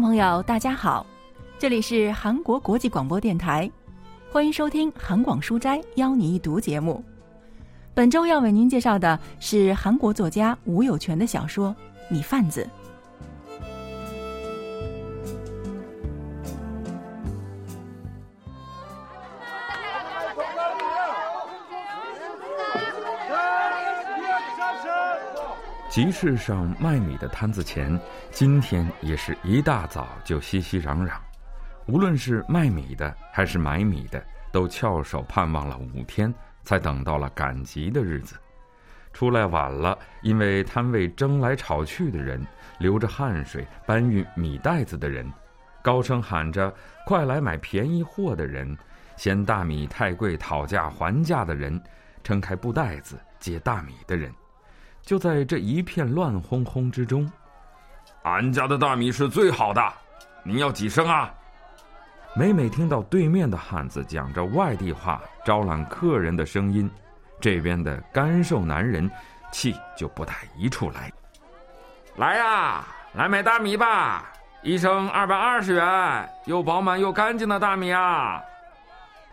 [0.00, 1.06] 朋友，大家好，
[1.58, 3.70] 这里是韩国国际广播电台，
[4.30, 7.02] 欢迎收听《韩广书斋邀你一读》节目。
[7.94, 11.74] 本周要为您介绍的是韩国作家吴有泉的小说
[12.12, 12.68] 《米贩子》。
[25.96, 27.98] 集市上卖米的摊子前，
[28.30, 31.12] 今天也是一大早就熙熙攘攘。
[31.86, 34.22] 无论是卖米的还是买米的，
[34.52, 36.30] 都翘首盼望了五天，
[36.64, 38.36] 才等到了赶集的日子。
[39.14, 42.46] 出来晚了，因为摊位争来吵去的人，
[42.78, 45.26] 流着汗水搬运米袋子的人，
[45.80, 46.70] 高声喊着
[47.08, 48.76] “快来买便宜货”的人，
[49.16, 51.82] 嫌大米太贵讨价还价的人，
[52.22, 54.30] 撑开布袋子接大米的人。
[55.06, 57.30] 就在这一片乱哄哄之中，
[58.24, 59.80] 俺家的大米是最好的，
[60.42, 61.32] 您要几升啊？
[62.34, 66.90] 每每听到对面的汉子讲着外地话招揽客人的声音，
[67.40, 69.08] 这边的干瘦男人
[69.52, 71.12] 气就不打一处来。
[72.16, 72.84] 来呀，
[73.14, 74.24] 来买大米吧，
[74.60, 78.42] 一升二百二十元，又饱满又干净的大米啊！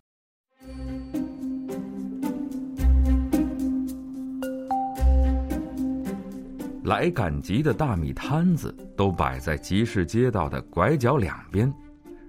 [6.85, 11.73] 来赶集的大米摊子都摆在集市街道的拐角两边。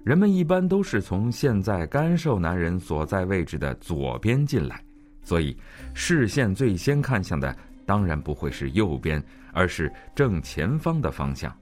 [0.06, 4.80] 人们一般都是从现在干瘦男人所在位置的左边进来，
[5.24, 5.56] 所以
[5.94, 7.52] 视线最先看向的
[7.84, 9.20] 当然不会是右边，
[9.52, 11.52] 而是正前方的方向。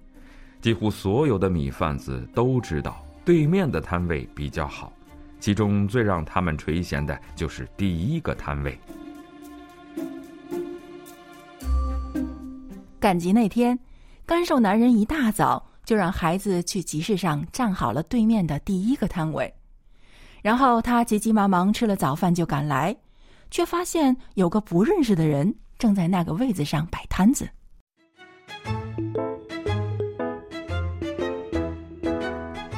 [0.60, 4.92] 几乎所有的米贩子都知道对面的摊位比较好，
[5.40, 8.78] 其中最让他们垂涎的就是第一个摊位。
[13.00, 13.78] 赶集那天，
[14.26, 15.64] 干瘦男人一大早。
[15.84, 19.52] 就让孩子去集市上站好了对面的第一个摊位，
[20.42, 22.96] 然后他急急忙忙吃了早饭就赶来，
[23.50, 27.48] 却发现有个不认识的人正在那个位子上摆摊子。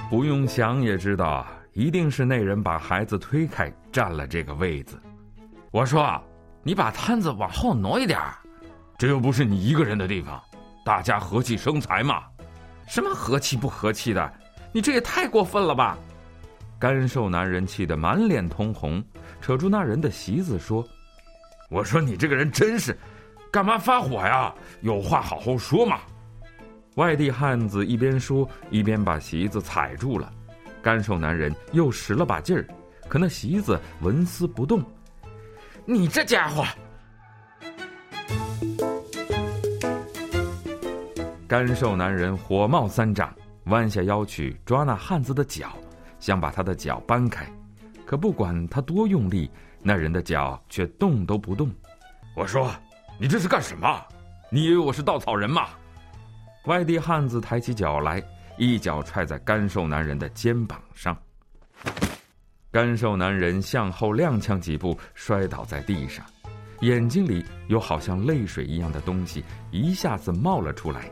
[0.08, 4.98] 不用想也知道，一定是那人把孩子推开占了这个位子。
[5.70, 6.20] 我说
[6.64, 8.18] ：“你把摊子往后挪一点
[8.96, 10.42] 这又不是你一个人的地方，
[10.84, 12.22] 大家和气生财嘛。”
[12.86, 14.32] 什么和气不和气的？
[14.72, 15.98] 你这也太过分了吧！
[16.78, 19.02] 干瘦男人气得满脸通红，
[19.40, 20.86] 扯住那人的席子说
[21.70, 22.96] ：“我说你这个人真是，
[23.50, 24.54] 干嘛发火呀？
[24.82, 26.00] 有话好好说嘛！”
[26.96, 30.32] 外地汉子一边说一边把席子踩住了，
[30.82, 32.66] 干瘦男人又使了把劲儿，
[33.08, 34.82] 可那席子纹丝不动。
[35.84, 36.64] 你这家伙！
[41.56, 43.34] 干瘦男人火冒三丈，
[43.68, 45.72] 弯下腰去抓那汉子的脚，
[46.20, 47.50] 想把他的脚搬开，
[48.04, 49.50] 可不管他多用力，
[49.80, 51.70] 那人的脚却动都不动。
[52.34, 52.70] 我说
[53.18, 53.88] ：“你这是干什么？
[54.50, 55.68] 你以为我是稻草人吗？”
[56.66, 58.22] 外地汉子抬起脚来，
[58.58, 61.16] 一脚踹在干瘦男人的肩膀上。
[62.70, 66.22] 干瘦男人向后踉跄几步，摔倒在地上，
[66.80, 71.10] 眼睛里有好像泪水一样的东西一下子冒了出来。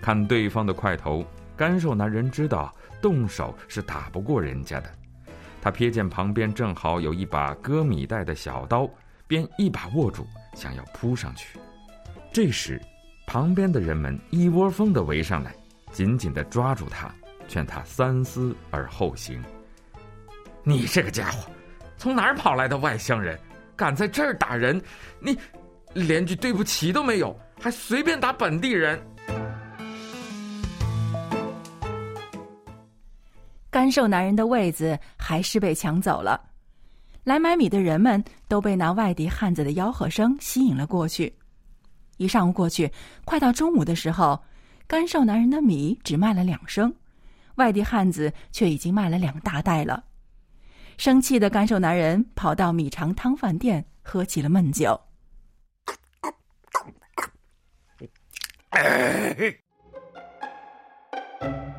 [0.00, 1.24] 看对方的块头，
[1.56, 4.90] 干瘦男人知道动手是打不过人家的。
[5.60, 8.88] 他瞥见旁边正好有一把割米袋的小刀，
[9.26, 11.58] 便一把握住，想要扑上去。
[12.32, 12.80] 这时，
[13.26, 15.54] 旁边的人们一窝蜂地围上来，
[15.90, 17.12] 紧紧地抓住他，
[17.48, 19.42] 劝他三思而后行。
[20.62, 21.50] 你这个家伙，
[21.96, 23.38] 从哪儿跑来的外乡人，
[23.74, 24.80] 敢在这儿打人？
[25.18, 25.36] 你
[25.92, 29.00] 连句对不起都没有，还随便打本地人！
[33.78, 36.50] 干瘦男人的位子还是被抢走了，
[37.22, 41.32] 来买米的人们都被那外地汉子的吆喝声吸引了过去。
[42.16, 42.90] 一上午过去，
[43.24, 44.42] 快到中午的时候，
[44.88, 46.92] 干瘦男人的米只卖了两升，
[47.54, 50.02] 外地汉子却已经卖了两大袋了。
[50.96, 55.00] 生气的干瘦男人跑到米肠汤饭店，喝起了闷酒。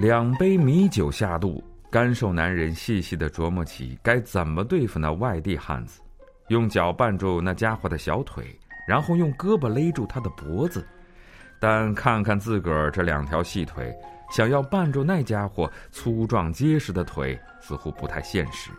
[0.00, 6.00] 两杯米酒下肚，干瘦男人细细的琢磨起该怎么对付那外地汉子。
[6.48, 8.58] 用脚绊住那家伙的小腿，
[8.88, 10.88] 然后用胳膊勒住他的脖子。
[11.60, 13.94] 但看看自个儿这两条细腿，
[14.30, 18.70] 想要绊住那家伙粗壮结实的腿，似乎不太现实。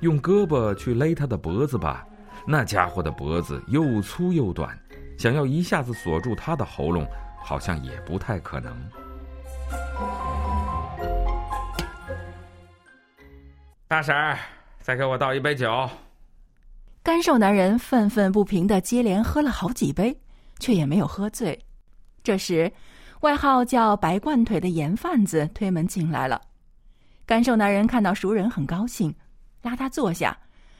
[0.00, 2.06] 用胳膊去勒他的脖子吧，
[2.46, 4.78] 那家伙的脖子又粗又短，
[5.16, 7.06] 想要一下子锁住他的喉咙，
[7.42, 8.76] 好像也不太可能。
[13.90, 14.38] 大婶儿，
[14.78, 15.90] 再给我倒一杯酒。
[17.02, 20.16] 干瘦男人愤愤不平的接连喝了好几杯，
[20.60, 21.58] 却也没有喝醉。
[22.22, 22.72] 这时，
[23.22, 26.40] 外号叫“白罐腿”的盐贩子推门进来了。
[27.26, 29.12] 干瘦男人看到熟人，很高兴，
[29.62, 30.38] 拉他坐下，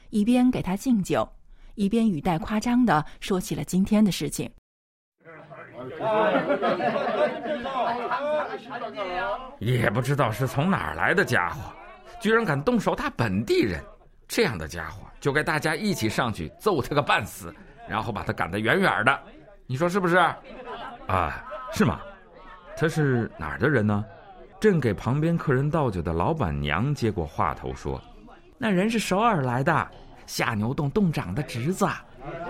[0.09, 1.29] 一边给他敬酒，
[1.75, 4.49] 一边语带夸张的说起了今天的事情。
[9.59, 11.73] 也不知道是从哪儿来的家伙。
[12.21, 13.83] 居然敢动手打本地人，
[14.27, 17.53] 这样的家伙就该大家一起上去揍他个半死，
[17.89, 19.19] 然后把他赶得远远的。
[19.65, 20.17] 你说是不是？
[21.07, 21.99] 啊，是吗？
[22.77, 24.05] 他是哪儿的人呢？
[24.59, 27.99] 正给旁边客人倒酒的老板娘接过话头说
[28.59, 29.89] ：“那人是首尔来的，
[30.27, 31.87] 下牛洞洞长的侄子，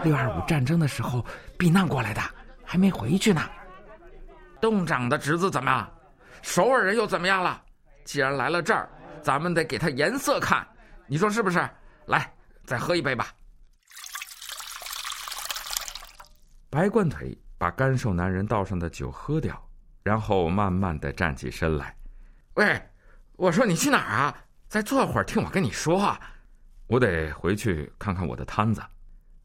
[0.03, 1.25] 六二五战争的时候
[1.57, 2.21] 避难过来的，
[2.65, 3.41] 还没回去呢。
[4.59, 5.89] 洞长的侄子怎么样？
[6.41, 7.61] 首尔人又怎么样了？
[8.03, 8.89] 既然来了这儿。”
[9.21, 10.67] 咱们得给他颜色看，
[11.07, 11.57] 你说是不是？
[12.07, 12.31] 来，
[12.65, 13.27] 再喝一杯吧。
[16.69, 19.61] 白冠腿把干瘦男人倒上的酒喝掉，
[20.03, 21.95] 然后慢慢的站起身来。
[22.55, 22.81] 喂，
[23.33, 24.37] 我说你去哪儿啊？
[24.67, 26.17] 再坐会儿，听我跟你说。
[26.87, 28.81] 我得回去看看我的摊子。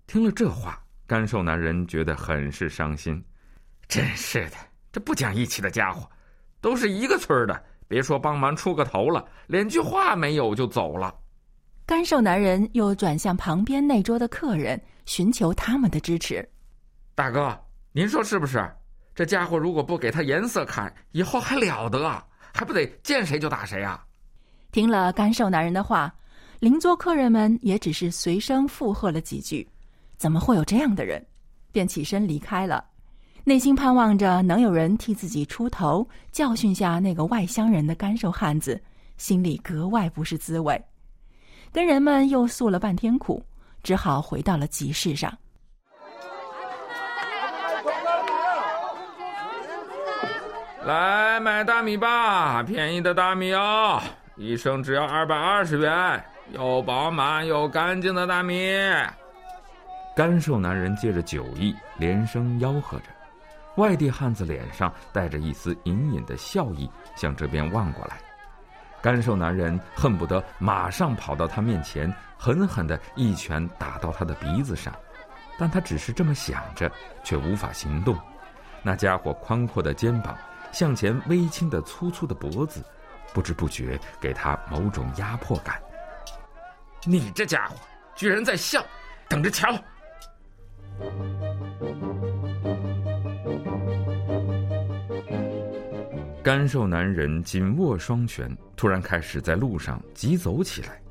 [0.06, 3.22] 听了这话，干瘦男人觉得很是伤心。
[3.88, 4.56] 真是的，
[4.92, 6.08] 这不讲义气的家伙，
[6.60, 7.64] 都是一个村的。
[7.88, 11.14] 别说帮忙出个头了，连句话没有就走了。
[11.84, 16.46] 干瘦男人又转向旁边那桌的客人，寻求他们的支持。
[17.14, 17.56] 大哥，
[17.92, 18.68] 您说是不是？
[19.14, 22.22] 这家伙如果不给他颜色看，以后还了得？
[22.52, 24.04] 还不得见谁就打谁啊？
[24.72, 26.12] 听了干瘦男人的话，
[26.58, 29.66] 邻桌客人们也只是随声附和了几句。
[30.16, 31.24] 怎么会有这样的人？
[31.70, 32.84] 便起身离开了。
[33.48, 38.82] 内心盼望着能有人替自己出头，教训下那个外乡人的干瘦汉子，
[39.18, 40.84] 心里格外不是滋味。
[41.70, 43.40] 跟人们又诉了半天苦，
[43.84, 45.32] 只好回到了集市上。
[50.84, 54.02] 来买大米吧，便宜的大米哦，
[54.34, 58.72] 一升只要二百二十元，又饱满又干净的大米。
[60.16, 63.04] 干瘦男人借着酒意，连声吆喝着。
[63.76, 68.18] 外地汉子脸上带着一丝隐隐的笑意，向这边望过来。
[69.02, 74.92] 干瘦男人恨不得马上跑到他面前，狠狠的一拳打到他的鼻子上，
[75.58, 76.90] 但他只是这么想着，
[77.22, 78.18] 却无法行动。
[78.82, 80.36] 那家伙宽阔的肩膀，
[80.72, 82.84] 向前微倾的粗粗的脖子，
[83.32, 85.80] 不知不觉给他某种压迫感。
[87.04, 87.76] 你这家伙
[88.16, 88.84] 居然在笑，
[89.28, 89.68] 等着瞧！
[96.46, 101.02] 干瘦男人紧握双拳，突然开始在路上急走起来。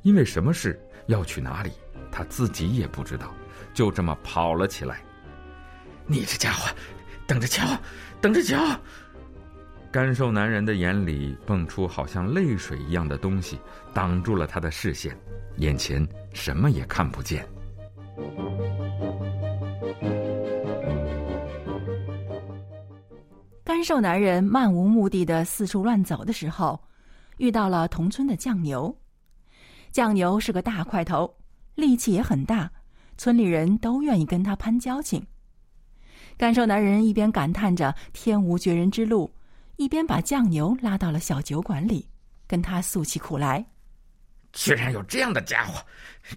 [0.00, 1.72] 因为什么事要去哪里，
[2.10, 3.34] 他自己也不知道，
[3.74, 5.02] 就这么跑了起来。
[6.06, 6.74] 你这家伙，
[7.26, 7.66] 等着瞧，
[8.22, 8.56] 等着瞧！
[9.92, 13.58] 干瘦男人的眼里蹦出好像泪水一样的东西，
[13.92, 15.14] 挡住了他的视线，
[15.58, 17.46] 眼前什么也看不见。
[23.78, 26.82] 干瘦男人漫无目的的四处乱走的时候，
[27.36, 28.92] 遇到了同村的犟牛。
[29.92, 31.32] 犟牛是个大块头，
[31.76, 32.68] 力气也很大，
[33.16, 35.24] 村里人都愿意跟他攀交情。
[36.36, 39.32] 干瘦男人一边感叹着天无绝人之路，
[39.76, 42.04] 一边把犟牛拉到了小酒馆里，
[42.48, 43.64] 跟他诉起苦来。
[44.52, 45.80] 居然有这样的家伙，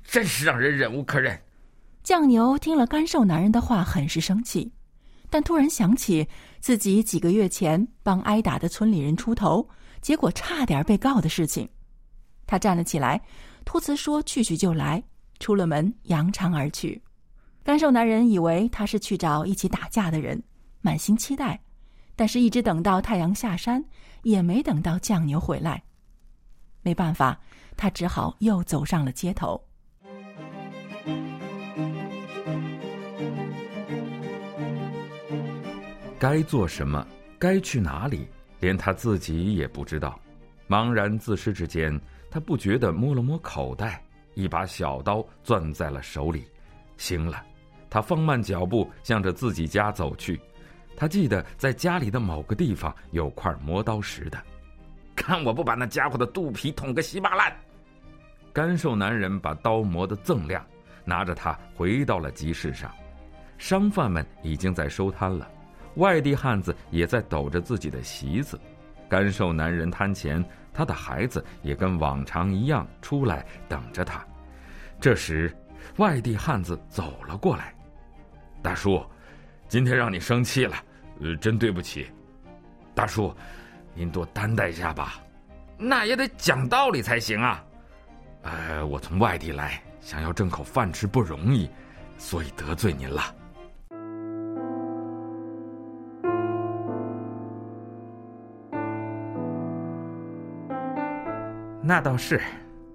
[0.03, 1.41] 真是让人忍无可忍。
[2.03, 4.71] 犟牛听了干瘦男人的话，很是生气，
[5.31, 6.27] 但突然想起
[6.59, 9.67] 自己几个月前帮挨打的村里人出头，
[10.01, 11.67] 结果差点被告的事情，
[12.45, 13.19] 他站了起来，
[13.63, 15.01] 托辞说去去就来，
[15.39, 17.01] 出了门扬长而去。
[17.63, 20.43] 干瘦男人以为他是去找一起打架的人，
[20.81, 21.57] 满心期待，
[22.15, 23.81] 但是一直等到太阳下山，
[24.23, 25.81] 也没等到犟牛回来。
[26.81, 27.39] 没办法，
[27.77, 29.63] 他只好又走上了街头。
[36.21, 37.03] 该做什么，
[37.39, 38.27] 该去哪里，
[38.59, 40.19] 连他自己也不知道。
[40.67, 41.99] 茫然自失之间，
[42.29, 44.03] 他不觉地摸了摸口袋，
[44.35, 46.45] 一把小刀攥在了手里。
[46.95, 47.43] 行了。
[47.89, 50.39] 他放慢脚步，向着自己家走去。
[50.95, 54.39] 他记得在家里的某个地方有块磨刀石的，
[55.15, 57.51] 看我不把那家伙的肚皮捅个稀巴烂！
[58.53, 60.63] 干瘦男人把刀磨得锃亮，
[61.03, 62.93] 拿着它回到了集市上。
[63.57, 65.49] 商贩们已经在收摊了，
[65.95, 68.59] 外地汉子也在抖着自己的席子。
[69.09, 70.43] 干瘦男人摊前，
[70.73, 74.25] 他的孩子也跟往常一样出来等着他。
[74.99, 75.53] 这时，
[75.97, 77.75] 外地汉子走了过来。
[78.61, 79.03] 大叔，
[79.67, 80.75] 今天让你生气了，
[81.19, 82.07] 呃，真对不起。
[82.95, 83.35] 大叔，
[83.93, 85.21] 您多担待一下吧。
[85.77, 87.63] 那也得讲道理才行啊。
[88.43, 91.69] 呃，我从外地来，想要挣口饭吃不容易，
[92.17, 93.35] 所以得罪您了。
[101.83, 102.39] 那倒是，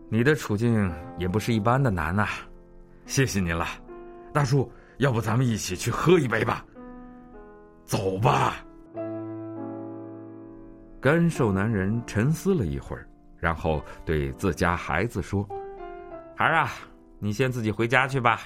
[0.09, 2.27] 你的处境也不是一般的难呐。
[3.05, 3.67] 谢谢您了，
[4.33, 4.71] 大叔。
[4.99, 6.65] 要不咱们一起去喝一杯吧？
[7.85, 8.55] 走吧。
[11.01, 15.47] 干瘦男人沉思了一会儿，然后对自家孩子说
[16.35, 16.71] ：“孩儿啊，
[17.19, 18.41] 你先自己回家去吧。”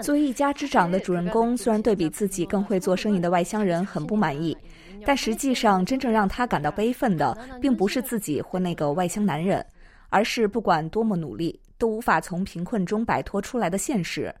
[0.00, 4.56] 作为一家之长的主人公，虽然对比自己更会做生意的外乡人很不满意，
[5.04, 9.62] 但实际上真正让他感到悲愤的，并不是自己或那个外乡男人，
[10.08, 14.34] 而是不管多么努力，都无法从贫困中摆脱出来的现实。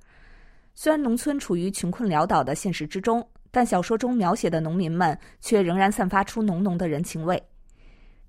[0.74, 7.38] 虽然农村处于穷困潦倒的现实之中，但小说中描写的农民们却仍然散发出浓浓的人情味。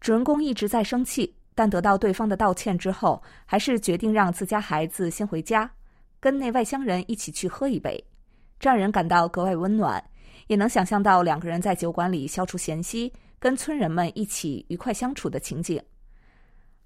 [0.04, 1.34] 主人公一直在生气。
[1.56, 5.70] 但得到对方的道歉之后，还是决定让自家孩子先回家，
[6.20, 8.04] 跟那外乡人一起去喝一杯，
[8.60, 10.04] 这让人感到格外温暖，
[10.48, 15.80] 也能想象到两个人在酒馆里消除嫌隙，跟村人们一起愉快相处的情景。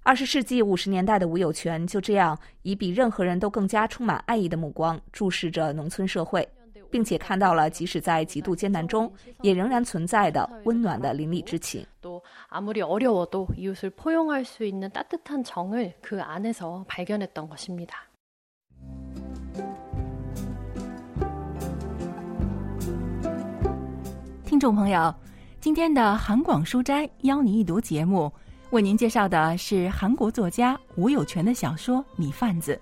[0.02, 6.46] 二十世纪五十年代的吴有泉就这样以比任何人都更加充满爱意的目光注视着农村社会。
[6.90, 9.10] 并且看到了即使在极度艰难中
[9.42, 11.84] 也仍然存在的温暖的邻里之情。
[24.44, 25.14] 听众朋友
[25.60, 28.32] 今天的韩广书斋邀您一读节目
[28.70, 32.80] 为您介绍的是韩国作家吴有全的小说米贩子。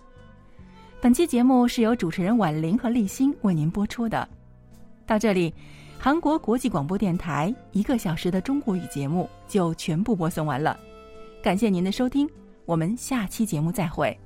[1.07, 4.29] 本期节目是由主持人婉玲和立新为您播出的。
[5.07, 5.55] 到这里，
[6.01, 10.77] 韩国国际广播电台一个小时的中国语节目就全部播送完了。
[11.41, 12.29] 感谢您的收听，
[12.65, 14.19] 我们下期节目再会。